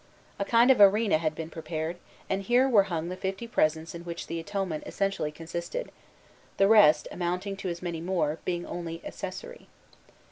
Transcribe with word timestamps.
A 0.39 0.45
kind 0.45 0.71
of 0.71 0.81
arena 0.81 1.19
had 1.19 1.35
been 1.35 1.51
prepared, 1.51 1.97
and 2.27 2.41
here 2.41 2.67
were 2.67 2.85
hung 2.89 3.09
the 3.09 3.15
fifty 3.15 3.45
presents 3.47 3.93
in 3.93 4.01
which 4.01 4.25
the 4.25 4.39
atonement 4.39 4.83
essentially 4.87 5.31
consisted, 5.31 5.91
the 6.57 6.67
rest, 6.67 7.07
amounting 7.11 7.55
to 7.57 7.69
as 7.69 7.83
many 7.83 8.01
more, 8.01 8.39
being 8.43 8.65
only 8.65 9.05
accessory. 9.05 9.67